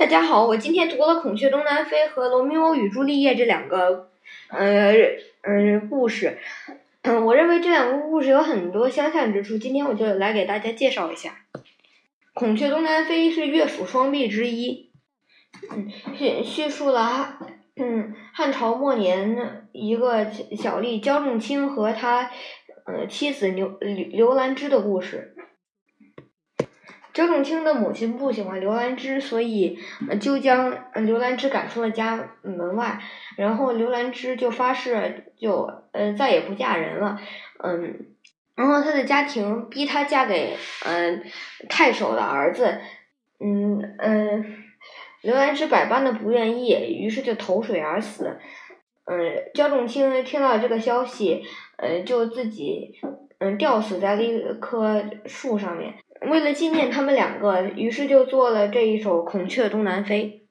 [0.00, 4.08] 大家好，我今天读了《孔雀东南飞》和《罗密欧与朱丽叶》这两个，
[4.48, 4.94] 呃，
[5.42, 6.38] 嗯，故事。
[7.02, 11.44] 嗯，我认为这两个故事有很多相像之处，今天我就来给大家介绍一下。
[12.32, 14.88] 《孔雀东南飞》是乐府双璧之一，
[15.70, 17.38] 嗯，叙叙述了
[17.76, 20.24] 嗯汉朝末年一个
[20.56, 22.30] 小吏焦仲卿和他
[22.86, 25.36] 呃妻子刘刘兰芝的故事。
[27.12, 29.78] 焦仲卿的母亲不喜欢刘兰芝，所以
[30.20, 33.00] 就将刘兰芝赶出了家门外。
[33.36, 37.18] 然后刘兰芝就发誓，就呃再也不嫁人了。
[37.62, 38.06] 嗯，
[38.54, 41.24] 然后他的家庭逼她嫁给嗯
[41.68, 42.78] 太守的儿子。
[43.40, 44.56] 嗯嗯，
[45.22, 48.38] 刘兰芝百般的不愿意，于是就投水而死。
[49.06, 49.16] 嗯，
[49.54, 51.42] 焦仲卿听到这个消息，
[51.78, 52.92] 呃，就自己
[53.38, 55.94] 嗯吊死在了一棵树上面。
[56.28, 60.46] 为了纪念他们两个，于是就做了这一首《孔雀东南飞》。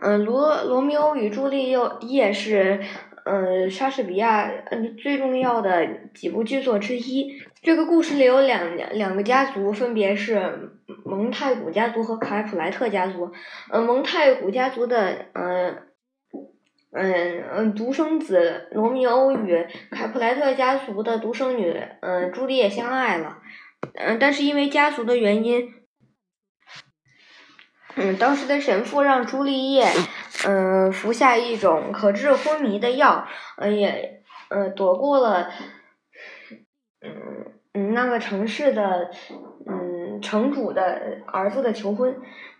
[0.00, 1.78] 嗯，《罗罗密欧与朱丽叶》
[2.32, 2.80] 是
[3.24, 7.40] 嗯莎士比亚嗯最重要的几部剧作之一。
[7.62, 10.72] 这个故事里有两两个家族，分别是
[11.04, 13.32] 蒙太古家族和凯普莱特家族。
[13.70, 15.78] 嗯，蒙太古家族的嗯
[16.94, 23.38] 嗯嗯独生子罗密欧与凯普莱特家族的独生女嗯朱丽叶相爱了。
[23.94, 25.74] 嗯，但是因为家族的原因，
[27.96, 29.86] 嗯，当时的神父让朱丽叶，
[30.46, 35.50] 嗯，服下一种可治昏迷的药，嗯，也，嗯，躲过了，
[37.02, 39.10] 嗯嗯，那个城市的，
[39.66, 42.16] 嗯，城主的儿子的求婚，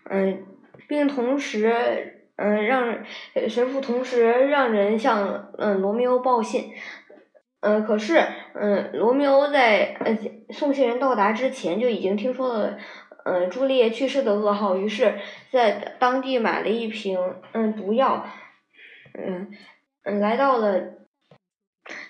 [0.09, 0.45] 嗯，
[0.87, 3.05] 并同时，嗯，让
[3.47, 6.73] 神父同时让人向嗯罗密欧报信。
[7.61, 8.21] 嗯，可是，
[8.53, 10.15] 嗯，罗密欧在呃
[10.51, 12.77] 送信人到达之前就已经听说了，
[13.25, 15.15] 嗯，朱丽叶去世的噩耗，于是，
[15.51, 17.17] 在当地买了一瓶
[17.53, 18.27] 嗯毒药，
[19.17, 19.49] 嗯
[20.03, 20.79] 嗯，来到了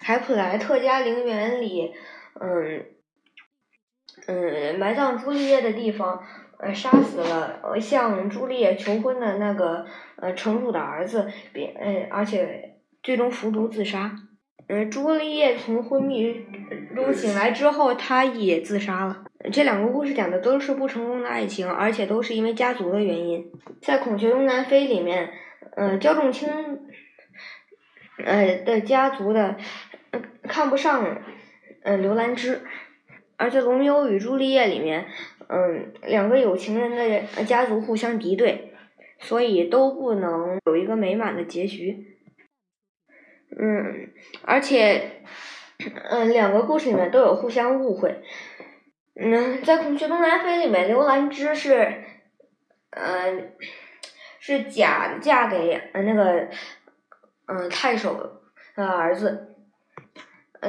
[0.01, 1.93] 凯普莱特家陵园里，
[2.41, 2.85] 嗯
[4.27, 6.23] 嗯，埋葬朱丽叶的地方，
[6.57, 9.85] 呃，杀死了向朱丽叶求婚的那个
[10.17, 14.15] 呃城主的儿子，并嗯，而且最终服毒自杀。
[14.67, 16.43] 嗯，朱丽叶从昏迷
[16.95, 19.23] 中醒来之后，她也自杀了。
[19.53, 23.51] 这两个故事讲的都是不成功的爱情，而且都是因为家族的原因。
[23.79, 25.31] 在《孔雀东南飞》里面，
[25.75, 26.49] 嗯，焦仲卿，
[28.25, 29.55] 呃的家族的
[30.47, 31.21] 看不上
[31.83, 32.63] 嗯刘兰芝，
[33.37, 35.05] 而在《罗密欧与朱丽叶》里面，
[35.47, 38.73] 嗯，两个有情人的家族互相敌对，
[39.19, 42.17] 所以都不能有一个美满的结局。
[43.57, 44.09] 嗯，
[44.43, 45.21] 而且，
[46.09, 48.21] 嗯，两个故事里面都有互相误会。
[49.15, 52.03] 嗯，在《孔雀东南飞》里面，刘兰芝是，
[52.89, 53.53] 嗯，
[54.39, 56.49] 是假嫁给那个，
[57.47, 58.41] 嗯，太守
[58.75, 59.54] 的儿子。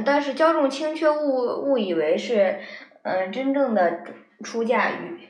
[0.04, 2.58] 但是焦仲卿却误误以为是，
[3.02, 4.04] 嗯，真正的
[4.42, 5.28] 出嫁于，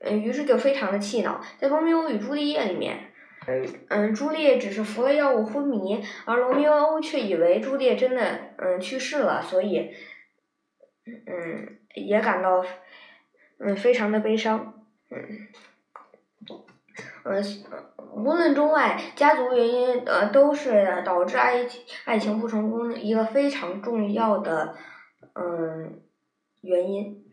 [0.00, 1.40] 嗯，于是就非常的气恼。
[1.58, 3.12] 在《罗密欧与朱丽叶》里面。
[3.90, 9.92] 嗯，朱丽叶只是服了药物昏迷，而罗密欧却以为朱丽叶真的嗯去世了，所以
[11.04, 12.64] 嗯也感到
[13.58, 14.82] 嗯非常的悲伤。
[15.10, 15.46] 嗯
[17.24, 17.42] 嗯，
[18.12, 21.66] 无论中外，家族原因呃都是导致爱
[22.04, 24.74] 爱情不成功一个非常重要的
[25.34, 26.00] 嗯
[26.62, 27.25] 原因。